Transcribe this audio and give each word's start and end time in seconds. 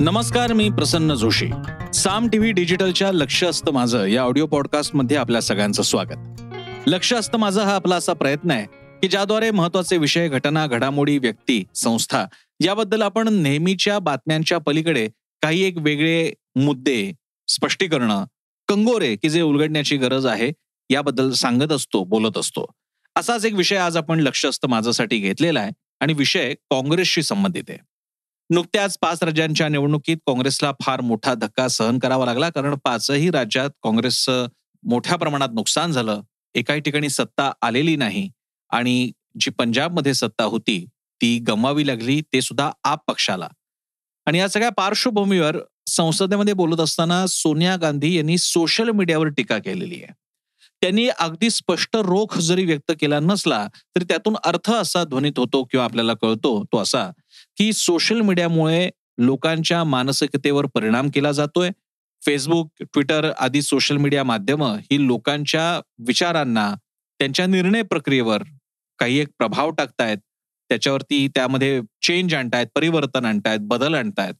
नमस्कार 0.00 0.52
मी 0.52 0.70
प्रसन्न 0.70 1.14
जोशी. 1.14 1.46
साम 1.94 2.28
टीव्ही 2.28 2.52
डिजिटलच्या 2.52 3.12
लक्ष 3.12 3.44
असतं 3.44 3.72
माझं 3.72 4.04
या 4.04 4.22
ऑडिओ 4.22 4.46
पॉडकास्टमध्ये 4.46 5.16
आपल्या 5.16 5.42
सगळ्यांचं 5.42 5.82
स्वागत. 5.82 6.42
लक्ष 6.86 7.14
असतं 7.14 7.38
माझं 7.38 7.62
हा 7.62 7.74
आपला 7.74 7.96
असा 7.96 8.12
प्रयत्न 8.12 8.50
आहे 8.50 8.66
की 9.02 9.08
ज्याद्वारे 9.08 9.50
महत्त्वाचे 9.50 9.96
विषय 9.96 10.28
घटना 10.28 10.66
घडामोडी 10.66 11.18
व्यक्ती 11.18 11.64
संस्था 11.74 12.26
याबद्दल 12.60 13.02
आपण 13.02 13.28
नेहमीच्या 13.28 13.98
बातम्यांच्या 13.98 14.58
पलीकडे 14.58 15.08
काही 15.42 15.62
एक 15.62 15.78
वेगळे 15.78 16.32
मुद्दे 16.56 17.12
स्पष्टीकरणं 17.48 18.24
कंगोरे 18.68 19.16
की 19.16 19.30
जे 19.30 19.42
उलगडण्याची 19.42 19.96
गरज 19.96 20.26
आहे 20.26 20.52
याबद्दल 20.90 21.30
सांगत 21.30 21.72
असतो 21.72 22.04
बोलत 22.04 22.38
असतो. 22.38 22.72
असाच 23.16 23.44
एक 23.44 23.54
विषय 23.54 23.76
आज 23.76 23.96
आपण 23.96 24.20
लक्ष 24.20 24.46
असतं 24.46 24.68
माझ्यासाठी 24.68 25.18
घेतलेला 25.18 25.60
आहे 25.60 25.70
आणि 26.00 26.12
विषय 26.12 26.54
काँग्रेसशी 26.54 27.22
संबंधित 27.22 27.64
आहे. 27.68 27.78
नुकत्याच 28.50 28.96
पाच 28.98 29.22
राज्यांच्या 29.22 29.68
निवडणुकीत 29.68 30.16
काँग्रेसला 30.26 30.70
फार 30.82 31.00
मोठा 31.00 31.34
धक्का 31.34 31.66
सहन 31.68 31.98
करावा 31.98 32.24
लागला 32.26 32.48
कारण 32.50 32.74
पाचही 32.84 33.30
राज्यात 33.30 33.70
काँग्रेसचं 33.82 34.46
मोठ्या 34.82 35.16
प्रमाणात 35.16 35.48
नुकसान 35.54 35.92
झालं. 35.92 36.20
एकाही 36.54 36.80
ठिकाणी 36.80 37.08
सत्ता 37.08 37.50
आलेली 37.62 37.96
नाही 37.96 38.28
आणि 38.70 39.10
जी 39.40 39.50
पंजाबमध्ये 39.50 40.14
सत्ता 40.14 40.44
होती 40.44 40.84
ती 41.20 41.38
गमवावी 41.38 41.86
लागली 41.86 42.20
ते 42.32 42.40
सुद्धा 42.40 42.70
आप 42.84 43.02
पक्षाला. 43.06 43.48
आणि 44.26 44.38
या 44.38 44.48
सगळ्या 44.48 44.70
पार्श्वभूमीवर 44.70 45.56
संसदेमध्ये 45.86 46.54
बोलत 46.54 46.80
असताना 46.80 47.24
सोनिया 47.26 47.76
गांधी 47.76 48.16
यांनी 48.16 48.38
सोशल 48.38 48.90
मीडियावर 48.90 49.28
टीका 49.28 49.58
केलेली 49.58 50.02
आहे. 50.02 50.12
त्यांनी 50.82 51.08
अगदी 51.08 51.50
स्पष्ट 51.50 51.96
रोख 51.96 52.36
जरी 52.38 52.64
व्यक्त 52.64 52.92
केला 53.00 53.18
नसला 53.20 53.66
तरी 53.96 54.04
त्यातून 54.04 54.36
अर्थ 54.44 54.70
असा 54.70 55.02
ध्वनित 55.04 55.38
होतो 55.38 55.62
किंवा 55.64 55.84
आपल्याला 55.84 56.14
कळतो 56.22 56.62
तो 56.64 56.78
असा 56.78 57.10
की 57.58 57.72
सोशल 57.72 58.20
मीडियामुळे 58.20 58.90
लोकांच्या 59.18 59.84
मानसिकतेवर 59.84 60.66
परिणाम 60.66 61.08
केला 61.08 61.32
जातोय. 61.32 61.70
फेसबुक 62.22 62.72
ट्विटर 62.80 63.30
आदी 63.38 63.62
सोशल 63.62 63.96
मीडिया 63.96 64.24
माध्यमं 64.24 64.76
ही 64.90 65.06
लोकांच्या 65.06 65.80
विचारांना 66.06 66.74
त्यांच्या 67.20 67.46
निर्णय 67.46 67.82
प्रक्रियेवर 67.82 68.42
काही 68.98 69.18
एक 69.18 69.28
प्रभाव 69.38 69.70
टाकतायत. 69.70 70.18
त्याच्यावरती 70.70 71.28
त्यामध्ये 71.28 71.80
चेंज 72.02 72.34
आणतायत 72.34 72.66
परिवर्तन 72.74 73.24
आणतायत 73.24 73.58
बदल 73.60 73.94
आणतायत. 73.94 74.34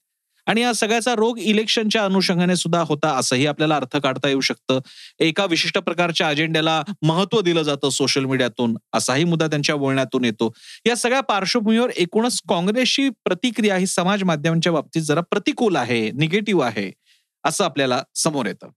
आणि 0.48 0.60
या 0.60 0.72
सगळ्याचा 0.72 1.14
रोग 1.14 1.38
इलेक्शनच्या 1.38 2.04
अनुषंगाने 2.04 2.56
सुद्धा 2.56 2.80
होता 2.80 3.08
असंही 3.18 3.46
आपल्याला 3.46 3.76
अर्थ 3.76 3.96
काढता 3.96 4.28
येऊ 4.28 4.40
शकतं. 4.40 4.78
एका 5.20 5.44
विशिष्ट 5.44 5.78
प्रकारच्या 5.78 6.28
अजेंड्याला 6.28 6.82
महत्त्व 7.02 7.40
दिलं 7.40 7.62
जातं 7.62 7.90
सोशल 7.90 8.24
मीडियातून 8.24 8.76
असाही 8.92 9.24
मुद्दा 9.24 9.46
त्यांच्या 9.46 9.76
बोलण्यातून 9.76 10.24
येतो. 10.24 10.52
या 10.86 10.96
सगळ्या 10.96 11.20
पार्श्वभूमीवर 11.20 11.90
एकूणच 11.96 12.40
काँग्रेसची 12.48 13.08
प्रतिक्रिया 13.24 13.76
ही 13.76 13.86
समाज 13.86 14.24
माध्यमांच्या 14.24 14.72
बाबतीत 14.72 15.02
जरा 15.02 15.20
प्रतिकूल 15.20 15.76
आहे 15.76 16.10
निगेटिव्ह 16.10 16.64
आहे 16.64 16.90
असं 17.44 17.64
आपल्याला 17.64 18.02
समोर 18.14 18.46
येतं. 18.46 18.68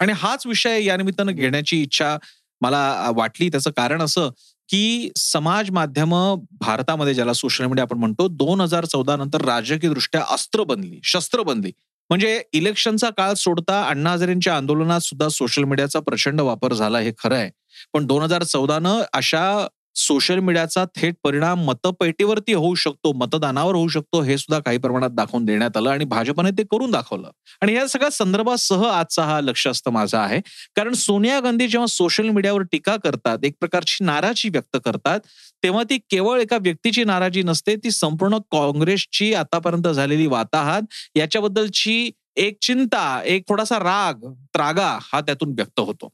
आणि 0.00 0.12
हाच 0.16 0.46
विषय 0.46 0.84
या 0.84 0.96
निमित्तानं 0.96 1.32
घेण्याची 1.32 1.82
इच्छा 1.82 2.16
मला 2.60 3.10
वाटली 3.16 3.48
त्याचं 3.48 3.70
कारण 3.70 4.02
असं 4.02 4.28
की 4.68 5.10
समाज 5.16 5.70
माध्यम 5.70 6.14
भारतामध्ये 6.60 7.14
ज्याला 7.14 7.32
सोशल 7.32 7.64
मीडिया 7.64 7.82
आपण 7.82 7.98
म्हणतो 7.98 8.28
दोन 8.28 8.60
हजार 8.60 8.84
चौदा 8.84 9.16
नंतर 9.16 9.44
राजकीय 9.44 9.90
दृष्ट्या 9.90 10.24
अस्त्र 10.30 10.62
बनली 10.62 11.00
शस्त्र 11.04 11.42
बनली. 11.42 11.72
म्हणजे 12.10 12.42
इलेक्शनचा 12.52 13.10
काळ 13.10 13.34
सोडता 13.34 13.82
अण्णा 13.88 14.12
हजारेंच्या 14.12 14.56
आंदोलनात 14.56 15.00
सुद्धा 15.00 15.28
सोशल 15.28 15.64
मीडियाचा 15.64 16.00
प्रचंड 16.00 16.40
वापर 16.40 16.72
झाला 16.72 16.98
हे 16.98 17.12
खरं 17.18 17.36
आहे. 17.36 17.50
पण 17.92 18.06
दोन 18.06 18.22
हजार 18.22 18.42
चौदानं 18.42 19.02
अशा 19.12 19.66
सोशल 20.00 20.38
मीडियाचा 20.38 20.84
थेट 20.96 21.14
परिणाम 21.24 21.64
मतपेटीवरती 21.64 22.52
होऊ 22.52 22.74
शकतो 22.74 23.12
मतदानावर 23.12 23.74
होऊ 23.74 23.88
शकतो 23.88 24.20
हे 24.22 24.36
सुद्धा 24.38 24.58
काही 24.60 24.78
प्रमाणात 24.78 25.10
दाखवून 25.10 25.44
देण्यात 25.44 25.76
आलं 25.76 25.90
आणि 25.90 26.04
भाजपने 26.04 26.50
ते 26.50 26.62
करून 26.70 26.90
दाखवलं. 26.90 27.30
आणि 27.62 27.74
या 27.74 27.86
सगळ्या 27.88 28.10
संदर्भासह 28.10 28.86
आजचा 28.86 29.24
हा 29.24 29.40
लक्ष 29.40 29.66
असतं 29.66 29.90
माझा 29.90 30.20
आहे. 30.20 30.40
कारण 30.76 30.92
सोनिया 30.94 31.40
गांधी 31.40 31.66
जेव्हा 31.68 31.86
सोशल 31.86 32.28
मीडियावर 32.28 32.62
टीका 32.62 32.96
करतात 32.96 33.44
एक 33.44 33.54
प्रकारची 33.60 34.04
नाराजी 34.04 34.48
व्यक्त 34.48 34.76
करतात 34.84 35.20
तेव्हा 35.62 35.82
ती 35.90 35.98
केवळ 36.10 36.40
एका 36.40 36.56
व्यक्तीची 36.62 37.04
नाराजी 37.04 37.42
नसते 37.42 37.76
ती 37.76 37.90
संपूर्ण 37.90 38.38
काँग्रेसची 38.52 39.32
आतापर्यंत 39.34 39.88
झालेली 39.88 40.26
वाताहात 40.26 40.82
याच्याबद्दलची 41.16 42.10
एक 42.36 42.56
चिंता 42.62 43.20
एक 43.24 43.42
थोडासा 43.48 43.78
राग 43.78 44.24
त्रागा 44.54 44.98
हा 45.02 45.20
त्यातून 45.20 45.52
व्यक्त 45.52 45.80
होतो. 45.80 46.08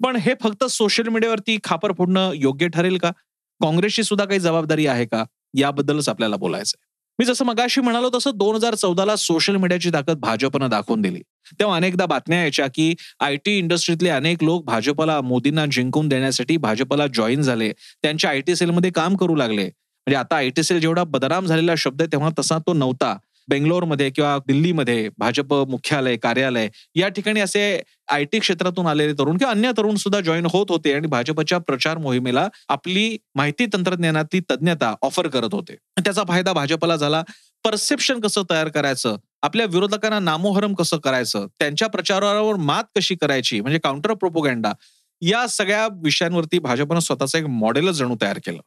पण 0.00 0.16
हे 0.16 0.34
फक्त 0.42 0.64
सोशल 0.64 1.08
मीडियावरती 1.08 1.58
खापर 1.64 1.92
फोडणं 1.92 2.32
योग्य 2.34 2.68
ठरेल 2.68 2.96
का? 2.98 3.10
काँग्रेसची 3.60 4.02
सुद्धा 4.02 4.24
काही 4.24 4.40
जबाबदारी 4.40 4.86
आहे 4.86 5.04
का? 5.04 5.24
याबद्दलच 5.54 6.08
आपल्याला 6.08 6.36
बोलायचं 6.36 6.78
मी 7.18 7.24
जसं 7.26 7.44
मगाशी 7.44 7.80
म्हणालो 7.80 8.10
तसं 8.14 8.30
दोन 8.34 8.54
हजार 8.54 8.74
चौदाला 8.74 9.16
सोशल 9.16 9.56
मीडियाची 9.56 9.90
ताकद 9.92 10.18
भाजपनं 10.18 10.68
दाखवून 10.70 11.00
दिली. 11.00 11.20
तेव्हा 11.60 11.76
अनेकदा 11.76 12.06
बातम्या 12.06 12.38
यायच्या 12.38 12.66
की 12.74 12.94
आय 13.20 13.36
टी 13.36 13.58
इंडस्ट्रीतले 13.58 14.08
अनेक 14.08 14.44
लोक 14.44 14.64
भाजपला 14.64 15.20
मोदींना 15.20 15.66
जिंकून 15.66 16.08
देण्यासाठी 16.08 16.56
भाजपला 16.56 17.06
जॉईन 17.06 17.42
झाले. 17.42 17.72
त्यांच्या 18.02 18.30
आय 18.30 18.40
टी 18.40 18.56
सेलमध्ये 18.56 18.90
काम 18.90 19.16
करू 19.16 19.34
लागले. 19.34 19.64
म्हणजे 19.64 20.16
आता 20.16 20.36
आय 20.36 20.50
टी 20.50 20.62
सेल 20.62 20.80
जेवढा 20.80 21.04
बदनाम 21.04 21.46
झालेला 21.46 21.74
शब्द 21.78 22.02
आहे 22.02 22.12
तेव्हा 22.12 22.30
तसा 22.38 22.58
तो 22.58 22.72
नव्हता. 22.72 23.16
बेंगलोरमध्ये 23.50 24.10
किंवा 24.10 24.38
दिल्लीमध्ये 24.46 25.08
भाजप 25.18 25.54
मुख्यालय 25.54 26.16
कार्यालय 26.16 26.68
या 26.94 27.08
ठिकाणी 27.08 27.40
असे 27.40 27.82
आय 28.08 28.24
टी 28.24 28.38
क्षेत्रातून 28.38 28.86
आलेले 28.86 29.12
तरुण 29.12 29.36
किंवा 29.36 29.50
अन्य 29.50 29.72
तरुण 29.76 29.94
सुद्धा 29.94 30.20
जॉईन 30.20 30.46
होत 30.46 30.66
होते 30.68 30.92
आणि 30.92 31.06
भाजपच्या 31.06 31.58
प्रचार 31.58 31.98
मोहिमेला 31.98 32.48
आपली 32.68 33.18
माहिती 33.34 33.66
तंत्रज्ञानातली 33.66 34.40
तज्ञता 34.40 34.94
ऑफर 35.02 35.26
करत 35.26 35.48
होते. 35.52 35.74
त्याचा 35.74 36.22
फायदा 36.28 36.52
भाजपला 36.52 36.96
झाला. 36.96 37.22
परसेप्शन 37.64 38.20
कसं 38.20 38.42
तयार 38.50 38.68
करायचं? 38.68 39.16
आपल्या 39.42 39.66
विरोधकांना 39.66 40.18
नामोहरम 40.18 40.74
कसं 40.74 40.96
करायचं? 40.96 41.46
त्यांच्या 41.58 41.88
प्रचारावर 41.88 42.56
मात 42.56 42.84
कशी 42.96 43.14
करायची? 43.14 43.60
म्हणजे 43.60 43.78
काउंटर 43.78 44.14
प्रोपोगँडा 44.14 44.72
या 45.20 45.46
सगळ्या 45.46 45.88
विषयांवरती 46.04 46.58
भाजपनं 46.58 47.00
स्वतःचं 47.00 47.38
एक 47.38 47.44
मॉडेलच 47.44 47.94
जणू 47.94 48.16
तयार 48.22 48.38
केलं. 48.38 48.60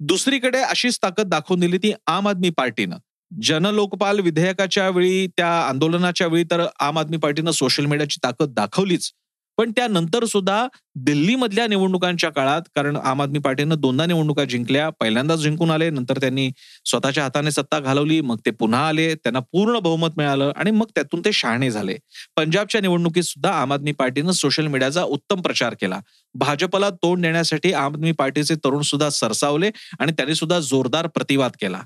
दुसरीकडे 0.00 0.58
अशीच 0.58 0.98
ताकद 1.02 1.26
दाखवून 1.26 1.60
दिली 1.60 1.78
ती 1.78 1.92
आम 2.06 2.28
आदमी 2.28 2.50
पार्टीनं. 2.50 2.96
जनलोकपाल 3.32 4.20
विधेयकाच्या 4.20 4.88
वेळी 4.88 5.26
त्या 5.26 5.48
आंदोलनाच्या 5.68 6.26
वेळी 6.26 6.44
तर 6.50 6.66
आम 6.80 6.98
आदमी 6.98 7.16
पार्टीनं 7.16 7.50
सोशल 7.50 7.86
मीडियाची 7.86 8.18
ताकद 8.24 8.54
दाखवलीच. 8.54 9.10
पण 9.58 9.70
त्यानंतर 9.70 10.24
सुद्धा 10.24 10.66
दिल्लीमधल्या 10.96 11.66
निवडणुकांच्या 11.66 12.30
काळात 12.30 12.62
कारण 12.76 12.96
आम 12.96 13.22
आदमी 13.22 13.38
पार्टीनं 13.38 13.80
दोनदा 13.80 14.06
निवडणुका 14.06 14.44
जिंकल्या. 14.44 14.88
पहिल्यांदाच 15.00 15.38
जिंकून 15.38 15.70
आले 15.70 15.88
नंतर 15.90 16.18
त्यांनी 16.20 16.48
स्वतःच्या 16.84 17.22
हाताने 17.22 17.50
सत्ता 17.50 17.78
घालवली 17.80 18.20
मग 18.20 18.38
ते 18.46 18.50
पुन्हा 18.50 18.86
आले 18.88 19.14
त्यांना 19.14 19.40
पूर्ण 19.52 19.78
बहुमत 19.78 20.10
मिळालं 20.16 20.52
आणि 20.56 20.70
मग 20.70 20.86
त्यातून 20.94 21.20
ते 21.20 21.32
शहाणे 21.32 21.70
झाले. 21.70 21.96
पंजाबच्या 22.36 22.80
निवडणुकीत 22.80 23.22
सुद्धा 23.22 23.52
आम 23.52 23.72
आदमी 23.72 23.92
पार्टीनं 23.92 24.32
सोशल 24.32 24.66
मीडियाचा 24.66 25.02
उत्तम 25.04 25.40
प्रचार 25.40 25.74
केला. 25.80 26.00
भाजपला 26.34 26.90
तोंड 26.90 27.22
देण्यासाठी 27.22 27.72
आम 27.72 27.92
आदमी 27.92 28.12
पार्टीचे 28.12 28.54
तरुण 28.54 28.82
सुद्धा 28.82 29.10
सरसावले 29.10 29.70
आणि 30.00 30.12
त्यांनी 30.12 30.34
सुद्धा 30.34 30.58
जोरदार 30.60 31.06
प्रतिवाद 31.06 31.50
केला. 31.60 31.82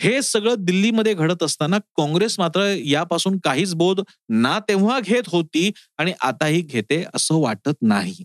हे 0.00 0.20
सगळं 0.22 0.54
दिल्लीमध्ये 0.58 1.14
घडत 1.14 1.42
असताना 1.42 1.78
काँग्रेस 1.96 2.38
मात्र 2.38 2.66
यापासून 2.84 3.38
काहीच 3.44 3.74
बोध 3.74 4.00
ना 4.30 4.58
तेव्हा 4.68 4.98
घेत 5.00 5.28
होती 5.28 5.70
आणि 5.98 6.12
आताही 6.20 6.60
घेते 6.62 7.02
असं 7.14 7.40
वाटत 7.40 7.74
नाही. 7.82 8.24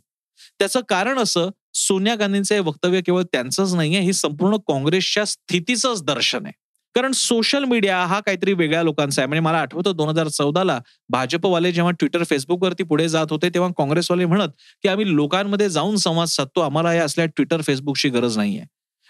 त्याचं 0.60 0.80
कारण 0.90 1.18
असं 1.20 1.50
सोनिया 1.78 2.16
गांधींचे 2.16 2.60
वक्तव्य 2.60 3.02
केवळ 3.02 3.24
त्यांचंच 3.24 3.74
नाहीये 3.76 4.00
ही 4.02 4.14
संपूर्ण 4.14 4.58
काँग्रेसच्या 4.68 5.26
स्थितीचंच 5.26 6.04
दर्शन 6.04 6.46
आहे. 6.46 6.54
कारण 6.96 7.12
सोशल 7.12 7.64
मीडिया 7.64 7.98
हा 8.06 8.20
काहीतरी 8.20 8.54
वेगळ्या 8.54 8.84
लोकांचा 8.84 9.22
आहे. 9.22 9.28
म्हणजे 9.28 9.42
मला 9.42 9.58
आठवतं 9.58 9.96
दोन 9.96 10.10
हजार 10.10 10.28
चौदाला 10.28 10.80
भाजपवाले 11.10 11.72
जेव्हा 11.72 11.92
ट्विटर 11.92 12.24
फेसबुकवरती 12.24 12.84
पुढे 12.84 13.08
जात 13.10 13.32
होते 13.32 13.50
तेव्हा 13.50 13.70
काँग्रेसवाले 13.78 14.26
म्हणत 14.26 14.50
की 14.84 14.90
आम्ही 14.90 15.16
लोकांमध्ये 15.16 15.70
जाऊन 15.70 15.96
संवाद 15.98 16.28
साधतो 16.28 16.62
आम्हाला 16.62 16.94
या 16.94 17.04
असल्या 17.06 17.26
ट्विटर 17.26 17.62
फेसबुकची 17.62 18.10
गरज 18.10 18.38
नाहीये. 18.38 18.64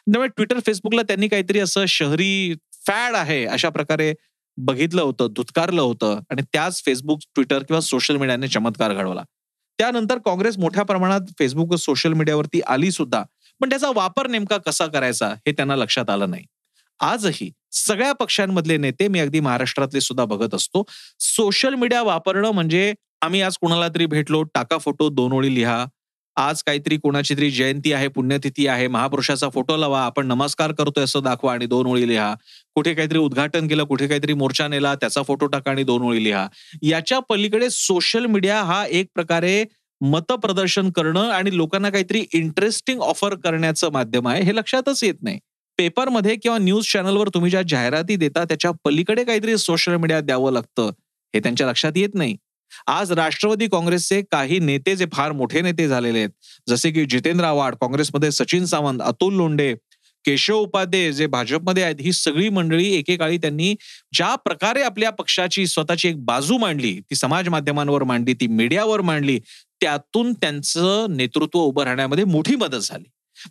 त्यामुळे 0.07 0.27
ट्विटर 0.29 0.59
फेसबुकला 0.66 1.01
त्यांनी 1.01 1.27
काहीतरी 1.27 1.59
असं 1.59 1.85
शहरी 1.85 2.53
फॅड 2.87 3.16
आहे 3.16 3.46
अशा 3.46 3.69
प्रकारे 3.69 4.13
बघितलं 4.57 5.02
होतं 5.02 5.28
धुतकारलं 5.35 5.81
होतं 5.81 6.19
आणि 6.31 6.41
त्याच 6.53 6.81
फेसबुक 6.85 7.19
ट्विटर 7.35 7.63
किंवा 7.63 7.79
सोशल 7.81 8.17
मीडियाने 8.17 8.47
चमत्कार 8.47 8.93
घडवला. 8.93 9.23
त्यानंतर 9.79 10.17
काँग्रेस 10.17 10.57
मोठ्या 10.57 10.84
प्रमाणात 10.84 11.22
फेसबुक 11.40 11.73
सोशल 11.75 12.13
मीडियावरती 12.13 12.61
आली 12.67 12.91
सुद्धा. 12.91 13.23
पण 13.61 13.69
त्याचा 13.69 13.90
वापर 13.96 14.28
नेमका 14.28 14.57
कसा 14.57 14.85
करायचा 14.87 15.28
हे 15.47 15.52
त्यांना 15.52 15.75
लक्षात 15.75 16.09
आलं 16.09 16.29
नाही. 16.29 16.43
आजही 16.99 17.52
सगळ्या 17.72 18.11
पक्षांमधले 18.13 18.78
नेते 18.78 19.07
मी 19.07 19.19
अगदी 19.19 19.40
महाराष्ट्रातले 19.40 20.02
सुद्धा 20.02 20.25
बघत 20.25 20.53
असतो. 20.55 20.84
सोशल 21.19 21.73
मीडिया 21.73 22.02
वापरणं 22.03 22.52
म्हणजे 22.52 22.93
आम्ही 23.22 23.41
आज 23.41 23.57
कुणाला 23.57 23.87
तरी 23.87 24.05
भेटलो 24.05 24.43
टाका 24.43 24.78
फोटो 24.78 25.09
दोन 25.09 25.34
ओळी 25.34 25.55
लिहा 25.55 25.85
आज 26.37 26.61
काहीतरी 26.64 26.97
कोणाची 26.97 27.35
तरी 27.37 27.49
जयंती 27.52 27.91
आहे 27.93 28.08
पुण्यतिथी 28.08 28.66
आहे 28.67 28.87
महापुरुषाचा 28.87 29.49
फोटो 29.49 29.76
लावा 29.78 30.02
आपण 30.05 30.28
नमस्कार 30.28 30.72
करतोय 30.72 31.03
असं 31.03 31.23
दाखवा 31.23 31.53
आणि 31.53 31.66
दोन 31.66 31.87
ओळी 31.87 32.08
लिहा. 32.08 32.34
कुठे 32.76 32.93
काहीतरी 32.93 33.17
उद्घाटन 33.17 33.67
केलं 33.67 33.84
कुठे 33.84 34.08
काहीतरी 34.08 34.34
मोर्चा 34.34 34.67
नेला 34.67 34.93
त्याचा 34.96 35.22
फोटो 35.23 35.46
टाका 35.46 35.72
आणि 35.72 35.84
दोन 35.84 36.02
ओळी 36.02 36.23
लिहा. 36.23 36.47
याच्या 36.84 37.20
पलीकडे 37.29 37.70
सोशल 37.70 38.26
मीडिया 38.26 38.61
हा 38.64 38.85
एक 38.85 39.08
प्रकारे 39.16 39.64
मतप्रदर्शन 40.02 40.90
करणं 40.90 41.29
आणि 41.29 41.55
लोकांना 41.58 41.90
काहीतरी 41.90 42.26
इंटरेस्टिंग 42.34 43.02
ऑफर 43.02 43.35
करण्याचं 43.35 43.91
माध्यम 43.93 44.28
आहे 44.28 44.41
हे 44.43 44.55
लक्षातच 44.55 45.03
येत 45.03 45.23
नाही. 45.23 45.40
पेपरमध्ये 45.79 46.35
किंवा 46.35 46.58
न्यूज 46.58 46.91
चॅनलवर 46.91 47.29
तुम्ही 47.34 47.52
ज्या 47.52 47.61
जाहिराती 47.70 48.16
देता 48.16 48.43
त्याच्या 48.43 48.72
पलीकडे 48.85 49.23
काहीतरी 49.23 49.58
सोशल 49.58 49.96
मीडियात 49.96 50.23
द्यावं 50.23 50.52
लागतं 50.53 50.91
हे 51.34 51.40
त्यांच्या 51.40 51.67
लक्षात 51.67 51.91
येत 51.96 52.09
नाही. 52.14 52.35
आज 52.88 53.12
राष्ट्रवादी 53.12 53.67
काँग्रेसचे 53.67 54.22
काही 54.32 54.59
नेते 54.59 54.96
जे 54.96 55.06
फार 55.14 55.32
मोठे 55.32 55.62
नेते 55.62 55.88
झालेले 55.88 56.20
आहेत 56.20 56.29
जसे 56.70 56.91
की 56.91 57.06
जितेंद्र 57.06 57.46
आव्हाड 57.46 57.76
काँग्रेसमध्ये 57.76 58.32
सचिन 58.32 58.66
सावंत 58.66 59.02
अतुल 59.02 59.34
लोंढे 59.34 59.76
केशव 60.26 60.56
उपाध्ये 60.56 61.14
जे 61.14 61.26
भाजपमध्ये 61.28 61.84
आहेत 61.84 61.96
ही 62.00 62.12
सगळी 62.14 62.50
मंडळी 62.50 62.94
एकेकाळी 62.94 63.38
त्यांनी 63.38 63.76
ज्या 64.14 64.35
प्रकारे 64.35 64.82
आपल्या 64.82 65.09
पक्षाची 65.09 65.67
स्वतःची 65.67 66.08
एक 66.08 66.26
बाजू 66.26 66.58
मांडली 66.58 67.00
ती 67.00 67.16
समाज 67.16 67.50
माध्यमांवर 67.50 68.03
मांडली 68.03 68.34
ती 68.34 68.47
मीडियावर 68.47 69.02
मांडली 69.02 69.40
त्यातून 69.82 70.34
त्यांचं 70.34 71.06
नेतृत्व 71.09 71.59
उभं 71.59 71.84
राहण्यामध्ये 71.84 72.23
मोठी 72.23 72.56
मदत 72.56 72.78
झाली. 72.78 73.03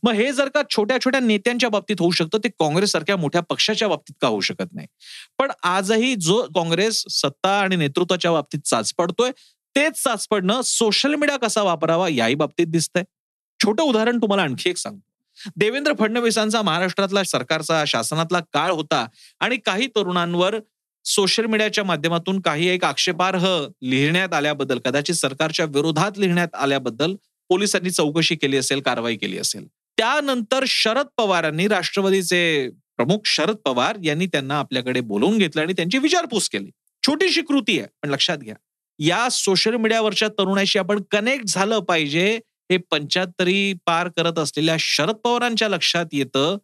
मग 0.05 0.13
हे 0.13 0.31
जर 0.33 0.49
का 0.49 0.63
छोट्या 0.71 0.99
छोट्या 1.01 1.21
नेत्यांच्या 1.21 1.69
बाबतीत 1.71 2.01
होऊ 2.01 2.11
शकतं 2.11 2.39
ते 2.45 2.49
काँग्रेस 2.61 2.93
सारख्या 2.93 3.17
मोठ्या 3.17 3.41
पक्षाच्या 3.43 3.89
बाबतीत 3.89 4.15
का 4.21 4.29
होऊ 4.29 4.41
शकत 4.41 4.73
नाही? 4.73 4.87
पण 5.39 5.51
आजही 5.65 6.15
जो 6.17 6.41
काँग्रेस 6.55 7.05
सत्ता 7.13 7.59
आणि 7.61 7.77
नेतृत्वाच्या 7.77 8.33
बाबतीत 8.33 8.61
चाच 8.67 8.93
पडतोय 8.99 9.31
तेच 9.77 10.03
चाच 10.03 10.27
पडणं 10.29 10.61
सोशल 10.65 11.15
मीडिया 11.15 11.37
कसा 11.39 11.63
वापरावा 11.63 12.09
याही 12.09 12.35
बाबतीत 12.35 12.67
दिसतंय. 12.67 13.03
छोटं 13.61 13.83
उदाहरण 13.83 14.19
तुम्हाला 14.19 14.43
आणखी 14.43 14.71
एक 14.71 14.77
सांगतो. 14.79 15.01
देवेंद्र 15.57 15.93
फडणवीसांचा 15.99 16.61
महाराष्ट्रातला 16.63 17.23
सरकारचा 17.25 17.83
शासनातला 17.87 18.41
काळ 18.53 18.71
होता 18.71 19.07
आणि 19.41 19.57
काही 19.57 19.87
तरुणांवर 19.97 20.59
सोशल 21.05 21.47
मीडियाच्या 21.47 21.85
माध्यमातून 21.85 22.41
काही 22.41 22.69
एक 22.69 22.85
आक्षेपार्ह 22.85 23.47
लिहिण्यात 23.83 24.35
आल्याबद्दल 24.35 24.79
कदाचित 24.85 25.15
सरकारच्या 25.15 25.67
विरोधात 25.67 26.19
लिहिण्यात 26.19 26.55
आल्याबद्दल 26.55 27.15
पोलिसांनी 27.49 27.91
चौकशी 27.91 28.37
केली 28.37 28.57
असेल 28.57 28.81
कारवाई 28.81 29.17
केली 29.17 29.39
असेल. 29.39 29.67
त्यानंतर 29.97 30.65
शरद 30.69 31.07
पवारांनी 31.17 31.69
राष्ट्रवादीचे 31.69 32.69
प्रमुख 32.97 33.19
शरद 33.25 33.57
पवार 33.57 33.97
यांनी 34.05 34.27
त्यांना 34.27 34.59
आपल्याकडे 34.59 35.01
बोलवून 35.01 35.39
घेतलं 35.39 35.63
आणि 35.63 35.73
त्यांची 35.73 35.99
विचारपूस 35.99 36.49
केली. 36.49 36.71
छोटीशी 37.07 37.41
कृती 37.41 37.79
आहे 37.79 37.89
पण 38.03 38.11
लक्षात 38.11 38.39
घ्या. 38.39 38.55
या 38.99 39.29
सोशल 39.29 39.75
मीडियावरच्या 39.75 40.29
तरुणाशी 40.29 40.79
आपण 40.79 41.03
कनेक्ट 41.11 41.45
झालं 41.49 41.79
पाहिजे 41.79 42.41
हे 42.71 42.77
पंच्याहत्तरी 42.77 43.73
पार 43.87 44.09
करत 44.09 44.39
असलेल्या 44.39 44.77
शरद 44.81 45.15
पवारांच्या 45.15 45.69
लक्षात 45.69 46.07
येतं. 46.13 46.57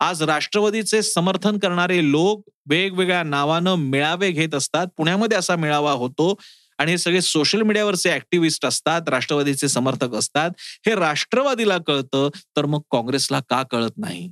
आज 0.00 0.22
राष्ट्रवादीचे 0.22 1.02
समर्थन 1.02 1.58
करणारे 1.58 2.10
लोक 2.10 2.50
वेगवेगळ्या 2.66 3.22
नावानं 3.22 3.74
मेळावे 3.74 4.30
घेत 4.30 4.54
असतात. 4.54 4.86
पुण्यामध्ये 4.96 5.38
असा 5.38 5.56
मेळावा 5.56 5.92
होतो. 5.92 6.34
आणि 6.82 6.92
हे 6.92 6.98
सगळे 6.98 7.20
सोशल 7.20 7.62
मीडियावरचे 7.62 8.10
ऍक्टिव्हिस्ट 8.10 8.64
असतात 8.66 9.08
राष्ट्रवादीचे 9.08 9.68
समर्थक 9.68 10.14
असतात 10.14 10.50
हे 10.86 10.94
राष्ट्रवादीला 10.94 11.76
कळतं 11.78 12.28
तर 12.56 12.66
मग 12.66 12.80
काँग्रेसला 12.90 13.40
का 13.50 13.62
कळत 13.62 13.98
नाही? 13.98 14.28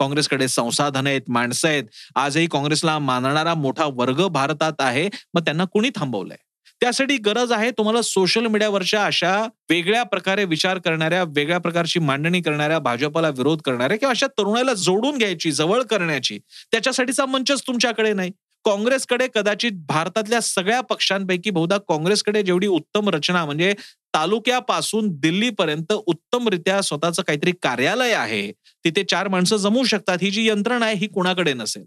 काँग्रेसकडे 0.00 0.48
संसाधन 0.48 1.06
आहेत 1.06 1.20
माणसं 1.28 1.68
आहेत. 1.68 1.84
आजही 2.14 2.46
काँग्रेसला 2.46 2.98
मानणारा 2.98 3.54
मोठा 3.54 3.84
वर्ग 3.94 4.26
भारतात 4.28 4.80
आहे 4.80 5.08
मग 5.34 5.44
त्यांना 5.44 5.64
कुणी 5.64 5.90
थांबवलंय? 5.96 6.36
त्यासाठी 6.80 7.16
गरज 7.16 7.52
आहे 7.52 7.70
तुम्हाला 7.70 8.02
सोशल 8.02 8.46
मीडियावरच्या 8.46 9.04
अशा 9.06 9.36
वेगळ्या 9.70 10.02
प्रकारे 10.02 10.44
विचार 10.44 10.78
करणाऱ्या 10.78 11.22
वेगळ्या 11.24 11.58
प्रकारची 11.58 11.98
मांडणी 12.00 12.40
करणाऱ्या 12.40 12.78
भाजपला 12.78 13.28
विरोध 13.28 13.60
करणाऱ्या 13.62 13.96
किंवा 13.98 14.10
अशा 14.10 14.26
तरुणाला 14.26 14.74
जोडून 14.74 15.18
घ्यायची 15.18 15.52
जवळ 15.52 15.82
करण्याची 15.82 16.38
त्याच्यासाठीचा 16.72 17.26
मंचच 17.26 17.62
तुमच्याकडे 17.66 18.12
नाही. 18.12 18.30
काँग्रेसकडे 18.64 19.26
कदाचित 19.34 19.72
भारतातल्या 19.88 20.40
सगळ्या 20.40 20.80
पक्षांपैकी 20.80 21.50
बहुधा 21.50 21.78
काँग्रेसकडे 21.78 22.42
जेवढी 22.42 22.66
उत्तम 22.66 23.08
रचना 23.08 23.44
म्हणजे 23.44 23.72
तालुक्यापासून 24.14 25.08
दिल्लीपर्यंत 25.20 25.92
उत्तमरित्या 25.92 26.80
स्वतःचं 26.82 27.22
काहीतरी 27.22 27.52
कार्यालय 27.62 28.12
आहे 28.12 28.50
तिथे 28.84 29.04
चार 29.04 29.28
माणसं 29.28 29.56
जमू 29.56 29.84
शकतात 29.84 30.18
ही 30.22 30.30
जी 30.30 30.48
यंत्रणा 30.48 30.86
आहे 30.86 30.94
ही 30.94 31.06
कुणाकडे 31.06 31.52
नसेल. 31.52 31.84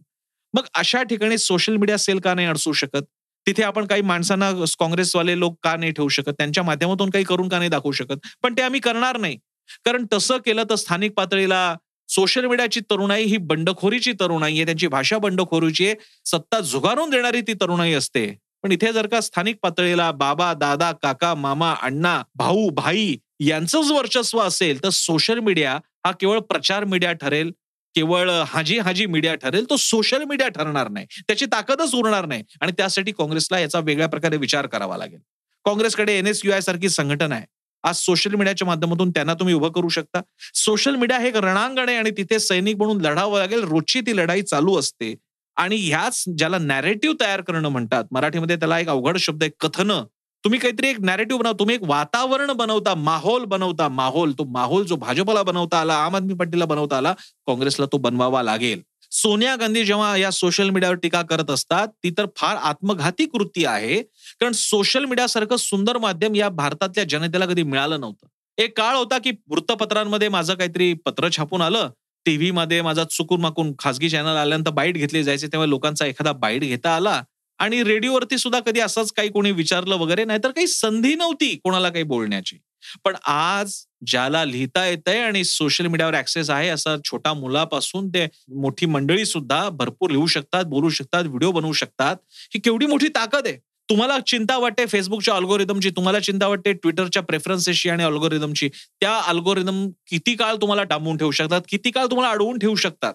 मग 0.53 0.65
अशा 0.73 1.03
ठिकाणी 1.03 1.37
सोशल 1.37 1.75
मीडिया 1.75 1.97
सेल 1.97 2.19
का 2.19 2.33
नाही 2.33 2.47
अडसू 2.47 2.73
शकत? 2.73 3.03
तिथे 3.47 3.63
आपण 3.63 3.85
काही 3.85 4.01
माणसांना 4.01 4.51
काँग्रेसवाले 4.79 5.39
लोक 5.39 5.57
का 5.63 5.75
नाही 5.75 5.91
ठेवू 5.91 6.07
शकत? 6.09 6.31
त्यांच्या 6.31 6.63
माध्यमातून 6.63 7.09
काही 7.09 7.25
करून 7.25 7.49
का 7.49 7.57
नाही 7.57 7.69
दाखवू 7.69 7.91
शकत? 7.91 8.27
पण 8.43 8.53
ते 8.57 8.61
आम्ही 8.61 8.79
करणार 8.79 9.17
नाही. 9.17 9.37
कारण 9.85 10.05
तसं 10.13 10.37
केलं 10.37 10.63
तर 10.69 10.75
स्थानिक 10.75 11.13
पातळीला 11.13 11.75
सोशल 12.09 12.45
मीडियाची 12.45 12.79
तरुणाई 12.79 13.23
ही 13.23 13.37
बंडखोरीची 13.37 14.11
तरुणाई 14.11 14.55
आहे 14.55 14.65
त्यांची 14.65 14.87
भाषा 14.87 15.17
बंडखोरीची 15.17 15.85
आहे 15.85 15.95
सत्ता 16.25 16.59
झुगारून 16.59 17.09
देणारी 17.09 17.41
ती 17.41 17.53
तरुणाई 17.53 17.93
असते. 17.93 18.39
पण 18.63 18.71
इथे 18.71 18.91
जर 18.93 19.07
का 19.07 19.21
स्थानिक 19.21 19.55
पातळीला 19.63 20.11
बाबा 20.11 20.53
दादा 20.53 20.91
काका 20.91 21.33
मामा 21.35 21.73
अण्णा 21.81 22.21
भाऊ 22.35 22.69
भाई 22.69 23.15
यांचंच 23.39 23.91
वर्चस्व 23.91 24.39
असेल 24.39 24.83
तर 24.83 24.89
सोशल 24.89 25.39
मीडिया 25.39 25.73
हा 26.05 26.11
केवळ 26.11 26.39
प्रचार 26.39 26.83
मीडिया 26.83 27.11
ठरेल 27.11 27.51
केवळ 27.95 28.29
हाजी 28.47 28.77
हाजी 28.79 29.05
मीडिया 29.05 29.35
ठरेल 29.35 29.69
तो 29.69 29.75
सोशल 29.77 30.23
मीडिया 30.23 30.47
ठरणार 30.47 30.87
नाही. 30.87 31.05
त्याची 31.27 31.45
ताकदच 31.45 31.95
उरणार 31.95 32.25
नाही. 32.25 32.43
आणि 32.61 32.71
त्यासाठी 32.71 33.11
काँग्रेसला 33.11 33.59
याचा 33.59 33.79
वेगळ्या 33.79 34.07
प्रकारे 34.07 34.37
विचार 34.37 34.67
करावा 34.67 34.97
लागेल. 34.97 35.19
काँग्रेसकडे 35.65 36.17
एनएसयूआय 36.17 36.61
सारखी 36.61 36.89
संघटना 36.89 37.35
आहे. 37.35 37.45
आज 37.85 37.95
सोशल 37.95 38.35
मीडियाच्या 38.35 38.65
माध्यमातून 38.67 39.09
त्यांना 39.09 39.33
तुम्ही 39.33 39.53
उभं 39.53 39.71
करू 39.71 39.89
शकता. 39.89 40.21
सोशल 40.53 40.95
मीडिया 40.95 41.19
हे 41.19 41.27
एक 41.27 41.35
रणांगण 41.37 41.89
आहे 41.89 41.97
आणि 41.97 42.11
तिथे 42.11 42.39
सैनिक 42.39 42.77
म्हणून 42.77 43.01
लढावं 43.01 43.39
लागेल 43.39 43.63
रोजची 43.63 44.01
ती 44.01 44.15
लढाई 44.17 44.41
चालू 44.41 44.77
असते. 44.79 45.13
आणि 45.57 45.75
ह्याच 45.75 46.23
ज्याला 46.37 46.57
नॅरेटिव्ह 46.57 47.15
तयार 47.19 47.41
करणं 47.41 47.69
म्हणतात 47.69 48.03
मराठीमध्ये 48.11 48.55
त्याला 48.55 48.79
एक 48.79 48.89
अवघड 48.89 49.17
शब्द 49.17 49.43
आहे 49.43 49.51
कथनं. 49.59 50.03
तुम्ही 50.43 50.59
काहीतरी 50.59 50.87
एक 50.87 50.99
नॅरेटिव्ह 50.99 51.41
बनवता 51.41 51.59
तुम्ही 51.59 51.75
एक 51.75 51.83
वातावरण 51.83 52.51
बनवता 52.51 52.95
माहोल 52.95 53.45
बनवता 53.45 53.87
माहोल. 53.89 54.31
तो 54.31 54.43
माहोल 54.43 54.83
जो 54.85 54.95
भाजपला 54.95 55.43
बनवता 55.43 55.79
आला 55.81 55.95
आम 55.95 56.15
आदमी 56.15 56.33
पार्टीला 56.33 56.65
बनवता 56.65 56.97
आला 56.97 57.13
काँग्रेसला 57.47 57.85
तो 57.85 57.97
बनवावा 57.97 58.43
लागेल. 58.43 58.81
सोनिया 59.21 59.55
गांधी 59.55 59.85
जेव्हा 59.85 60.17
या 60.17 60.31
सोशल 60.31 60.69
मीडियावर 60.69 60.95
टीका 60.95 61.21
करत 61.21 61.51
असतात 61.51 61.87
ती 61.87 62.09
तर 62.09 62.25
फार 62.35 62.55
आत्मघाती 62.55 63.25
कृती 63.25 63.65
आहे. 63.65 64.01
कारण 64.39 64.51
सोशल 64.51 65.05
मीडिया 65.05 65.27
सारखं 65.27 65.55
सुंदर 65.55 65.97
माध्यम 65.97 66.35
या 66.35 66.49
भारतातल्या 66.49 67.03
जनतेला 67.03 67.45
कधी 67.45 67.63
मिळालं 67.63 67.99
नव्हतं. 67.99 68.27
एक 68.57 68.77
काळ 68.77 68.95
होता 68.95 69.17
की 69.17 69.31
वृत्तपत्रांमध्ये 69.47 70.29
माझं 70.29 70.53
काहीतरी 70.53 70.93
पत्र 70.93 71.29
छापून 71.37 71.61
आलं. 71.61 71.89
टीव्ही 72.25 72.51
मध्ये 72.51 72.81
माझा 72.81 73.03
चुकून 73.03 73.41
माकून 73.41 73.73
खासगी 73.79 74.09
चॅनल 74.09 74.35
आल्यानंतर 74.35 74.71
बाईट 74.71 74.95
घेतली 74.95 75.23
जायचे 75.23 75.47
तेव्हा 75.47 75.65
लोकांचा 75.65 76.05
एखादा 76.05 76.31
बाईट 76.31 76.61
घेता 76.61 76.95
आला. 76.95 77.23
आणि 77.59 77.83
रेडिओवरती 77.83 78.37
सुद्धा 78.37 78.59
कधी 78.59 78.79
असंच 78.79 79.11
काही 79.11 79.29
कोणी 79.29 79.51
विचारलं 79.51 79.95
वगैरे 79.95 80.25
नाहीतर 80.25 80.51
काही 80.51 80.67
संधी 80.67 81.15
नव्हती 81.15 81.55
कोणाला 81.55 81.89
काही 81.89 82.03
बोलण्याची. 82.03 82.57
पण 83.03 83.15
आज 83.25 83.75
ज्याला 84.07 84.43
लिहिता 84.45 84.85
येतंय 84.87 85.19
आणि 85.19 85.43
सोशल 85.43 85.87
मीडियावर 85.87 86.15
ऍक्सेस 86.15 86.49
आहे 86.49 86.69
असा 86.69 86.95
छोटा 87.05 87.33
मुलापासून 87.33 88.07
ते 88.09 88.25
मोठी 88.55 88.85
मंडळी 88.85 89.25
सुद्धा 89.25 89.67
भरपूर 89.69 90.11
लिहू 90.11 90.25
शकतात 90.27 90.65
बोलू 90.65 90.89
शकतात 90.89 91.23
व्हिडिओ 91.23 91.51
बनवू 91.51 91.71
शकतात. 91.73 92.15
ही 92.53 92.59
केवढी 92.59 92.85
मोठी 92.85 93.07
ताकद 93.07 93.47
आहे. 93.47 93.57
तुम्हाला 93.89 94.17
चिंता 94.19 94.57
वाटते 94.57 94.85
फेसबुकच्या 94.85 95.35
अल्गोरिदमची 95.35 95.89
तुम्हाला 95.89 96.19
चिंता 96.19 96.47
वाटते 96.47 96.73
ट्विटरच्या 96.73 97.21
प्रेफरन्सेसची 97.23 97.89
आणि 97.89 98.03
अल्गोरिदमची 98.03 98.69
त्या 99.01 99.15
अल्गोरिदम 99.27 99.87
किती 100.07 100.35
काळ 100.35 100.55
तुम्हाला 100.55 100.83
डांबून 100.83 101.17
ठेवू 101.17 101.31
शकतात 101.31 101.61
किती 101.69 101.91
काळ 101.91 102.05
तुम्हाला 102.05 102.31
अडवून 102.31 102.59
ठेवू 102.59 102.75
शकतात. 102.75 103.13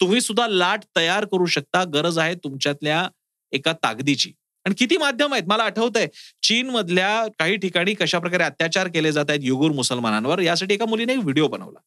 तुम्ही 0.00 0.20
सुद्धा 0.20 0.46
लाट 0.48 0.84
तयार 0.96 1.24
करू 1.24 1.46
शकता 1.46 1.84
गरज 1.84 2.18
आहे 2.18 2.34
तुमच्यातल्या 2.34 3.08
एका 3.52 3.72
ताकदीची. 3.72 4.32
आणि 4.66 4.74
किती 4.78 4.96
माध्यम 4.96 5.32
आहेत? 5.32 5.44
मला 5.46 5.62
आठवतंय 5.62 6.06
चीनमधल्या 6.42 7.26
काही 7.38 7.56
ठिकाणी 7.56 7.94
कशा 7.94 8.18
प्रकारे 8.18 8.42
अत्याचार 8.42 8.88
केले 8.88 9.12
जात 9.12 9.24
आहेत 9.28 9.40
युगुर 9.42 9.70
मुसलमानांवर 9.70 10.38
यासाठी 10.38 10.74
एका 10.74 10.86
मुलीने 10.86 11.12
एक 11.12 11.18
व्हिडिओ 11.18 11.48
बनवला. 11.48 11.78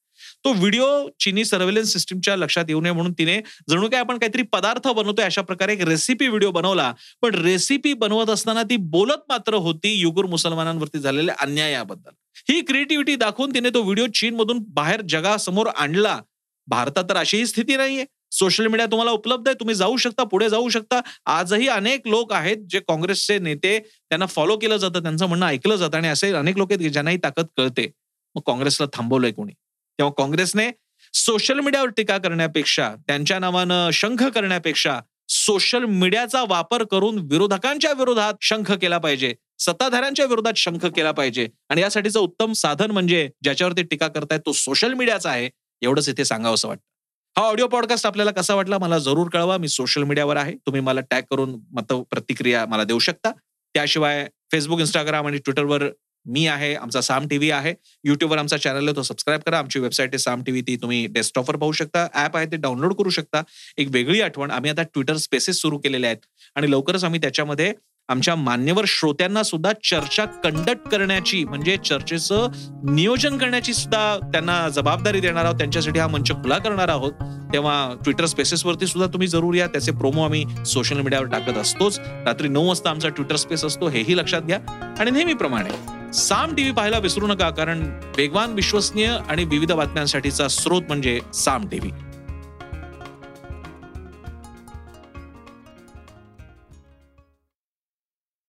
तो 0.44 0.54
व्हिडिओ 0.54 1.08
चिनी 1.20 1.46
सर्व्हेलन्स 1.46 1.94
सिस्टीमच्या 1.94 2.36
लक्षात 2.36 2.66
येऊ 2.68 2.82
नये 2.82 2.92
म्हणून 2.92 3.12
तिने 3.12 3.42
जणू 3.70 3.90
काय 3.90 4.00
आपण 4.00 4.18
काहीतरी 4.18 4.42
पदार्थ 4.42 4.88
बनवतोय 4.88 5.26
अशा 5.26 5.42
प्रकारे 5.42 5.74
एक 5.74 5.82
रेसिपी 5.82 6.28
व्हिडिओ 6.28 6.52
बनवला. 6.52 6.94
पण 7.22 7.36
रेसिपी 7.36 7.94
बनवत 7.94 8.30
असताना 8.30 8.64
ती 8.64 8.76
बोलत 8.78 9.30
मात्र 9.30 9.54
होती 9.54 9.94
युगुर 9.94 10.26
मुसलमानांवरती 10.26 11.00
झालेल्या 11.00 11.36
अन्यायाबद्दल. 11.40 12.12
ही 12.50 12.62
क्रिएटिव्हिटी 12.62 13.16
दाखवून 13.16 13.54
तिने 13.54 13.70
तो 13.70 13.82
व्हिडिओ 13.84 14.08
चीनमधून 14.08 14.60
बाहेर 14.68 15.02
जगासमोर 15.02 15.68
आणला. 15.68 16.20
भारतात 16.68 17.04
तर 17.10 17.18
अशीही 17.18 17.46
स्थिती 17.46 17.76
नाहीये. 17.76 18.06
सोशल 18.32 18.68
मीडिया 18.68 18.86
तुम्हाला 18.86 19.12
उपलब्ध 19.12 19.48
आहे 19.48 19.56
तुम्ही 19.60 19.76
जाऊ 19.76 19.98
शकता 19.98 20.24
पुढे 20.24 20.50
जाऊ 20.50 20.70
शकता. 20.70 21.02
आजही 21.26 21.68
अनेक 21.68 22.08
लोक 22.08 22.34
आहेत 22.34 22.58
जे 22.70 22.80
काँग्रेसचे 22.80 23.40
नेते 23.40 23.80
त्यांना 23.80 24.26
फॉलो 24.26 24.58
केलं 24.58 24.78
जातं 24.78 25.04
त्यांचं 25.04 25.26
म्हणणं 25.26 25.46
ऐकलं 25.46 25.76
जातं 25.76 25.98
आणि 25.98 26.08
असे 26.08 26.32
अनेक 26.34 26.58
लोक 26.58 26.72
आहेत 26.72 26.92
ज्यांनाही 26.92 27.18
ताकद 27.18 27.46
कळते. 27.58 27.92
मग 28.36 28.42
काँग्रेसला 28.46 28.88
थांबवलंय 28.94 29.32
कोणी? 29.32 29.54
तेव्हा 30.00 30.14
काँग्रेसने 30.18 30.70
सोशल 31.14 31.60
मीडियावर 31.60 31.90
टीका 31.90 32.18
करण्यापेक्षा 32.18 32.94
त्यांच्या 33.08 33.40
नावानं 33.40 33.90
शंख 33.94 34.24
करण्यापेक्षा 34.24 35.00
सोशल 35.30 35.84
मीडियाचा 35.86 36.44
वापर 36.48 36.84
करून 36.84 37.18
विरोधकांच्या 37.32 37.92
विरोधात 37.94 38.34
शंख 38.42 38.72
केला 38.72 38.98
पाहिजे. 38.98 39.34
सत्ताधाऱ्यांच्या 39.60 40.26
विरोधात 40.26 40.54
शंख 40.56 40.86
केला 40.86 41.12
पाहिजे. 41.12 41.48
आणि 41.70 41.82
यासाठीचं 41.82 42.20
उत्तम 42.20 42.54
साधन 42.54 42.92
म्हणजे 42.92 43.30
ज्याच्यावरती 43.44 43.84
टीका 43.84 44.08
करतायत 44.08 44.42
तो 44.46 44.52
सोशल 44.52 44.94
मीडियाचा 44.94 45.30
आहे. 45.30 45.50
एवढंच 45.82 46.10
इथे 46.10 46.26
सांगावं 46.26 46.54
असं 46.54 46.68
वाटतं. 46.68 46.91
हा 47.38 47.46
ऑडिओ 47.46 47.68
पॉडकास्ट 47.68 48.06
आपल्याला 48.06 48.32
कसा 48.32 48.56
वाटला 48.56 48.78
मला 48.78 48.98
जरूर 48.98 49.30
कळवा. 49.30 49.58
मी 49.58 49.68
सोशल 49.68 50.04
मीडियावर 50.04 50.38
आहे. 50.38 50.54
तुम्ही 50.54 50.82
मला 50.82 51.02
टॅग 51.02 51.22
करून 51.22 51.60
मत 51.72 51.94
प्रतिक्रिया 51.94 52.66
मला 52.66 52.84
देऊ 52.84 53.00
शकता. 53.00 53.32
त्याशिवाय 53.74 54.28
फेसबुक 54.52 54.80
इंस्टाग्राम 54.80 55.28
आणि 55.28 55.38
ट्विटरवर 55.38 55.84
मी 56.26 56.48
आहे. 56.48 56.76
आमचा 56.76 57.02
साम 57.02 57.28
टीव्ही 57.28 57.52
आहे. 57.52 57.74
युट्यूबवर 58.04 58.38
आमचा 58.38 58.58
चॅनल 58.58 58.88
आहे. 58.88 58.96
तो 58.96 59.02
सबस्क्राईब 59.02 59.42
करा. 59.46 59.60
आमची 59.60 59.80
वेबसाईट 59.80 60.10
आहे 60.10 60.18
साम 60.18 60.44
टीव्ही. 60.44 60.62
ती 60.62 60.76
तुम्ही 60.76 61.08
डेस्कटॉपवर 61.08 61.56
पाहू 61.56 61.72
शकता. 61.72 62.08
ऍप 62.16 62.38
आहे 62.38 62.46
ते 62.46 62.56
डाउनलोड 62.56 62.94
करू 62.94 63.10
शकता. 63.10 63.44
एक 63.78 63.88
वेगळी 63.92 64.22
आठवण. 64.22 64.52
आम्ही 64.52 64.72
आता 64.72 64.84
ट्विटर 64.84 65.18
स्पेसेस 65.18 65.58
सुरू 65.58 65.78
केलेले 65.78 66.08
आहेत. 66.08 66.26
आणि 66.56 66.72
लवकरच 66.72 67.04
आम्ही 67.04 67.22
त्याच्यामध्ये 67.22 67.74
आमच्या 68.10 68.36
मान्यवर 68.36 68.84
श्रोत्यांना 68.88 69.44
सुद्धा 69.44 69.72
चर्चा 69.84 70.26
कंडक्ट 70.26 70.88
करण्याची 70.88 71.44
म्हणजे 71.46 71.78
चर्चेचं 71.78 72.48
नियोजन 72.96 73.38
करण्याची 73.38 73.74
सुद्धा 73.74 74.18
त्यांना 74.32 74.70
जबाबदारी 74.70 75.20
देणार 75.20 75.46
आहोत. 75.46 75.58
त्यांच्यासाठी 75.58 76.00
हा 76.00 76.08
मंच 76.08 76.32
खुला 76.32 76.58
करणार 76.58 76.88
आहोत. 76.88 77.12
तेव्हा 77.54 77.94
ट्विटर 78.04 78.26
स्पेसेसवरती 78.26 78.88
सुद्धा 78.88 79.14
तुम्ही 79.14 79.28
जरूर 79.28 79.54
या. 79.54 79.68
त्याचे 79.68 79.92
प्रोमो 79.92 80.26
आम्ही 80.26 80.46
सोशल 80.66 81.00
मीडियावर 81.02 81.28
टाकत 81.28 81.58
असतोच. 81.58 82.00
रात्री 82.00 82.48
नऊ 82.48 82.68
वाजता 82.68 82.90
आमचा 82.90 83.10
ट्विटर 83.10 83.36
स्पेस 83.36 83.66
असतो 83.66 83.88
हेही 83.88 84.18
लक्षात 84.18 84.42
घ्या. 84.42 84.60
आणि 85.00 85.12
नेहमीप्रमाणे 85.12 86.14
साम 86.14 86.56
टीव्ही 86.56 86.74
पाहायला 86.74 86.98
विसरू 86.98 87.28
नका 87.28 87.50
कारण 87.50 88.00
वेगवान 88.18 88.54
विश्वसनीय 88.54 89.18
आणि 89.30 89.44
विविध 89.44 89.72
बातम्यांसाठीचा 89.72 90.48
स्रोत 90.48 90.82
म्हणजे 90.88 91.20
साम 91.34 91.68
टीव्ही 91.68 91.92